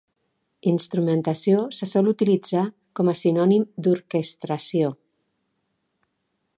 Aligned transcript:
Instrumentació 0.69 1.59
se 1.79 1.89
sol 1.91 2.09
utilitzar 2.13 2.65
com 3.01 3.13
a 3.13 3.17
sinònim 3.21 3.69
d'orquestració. 3.89 4.93